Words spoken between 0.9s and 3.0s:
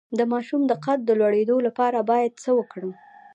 د لوړیدو لپاره باید څه ورکړم؟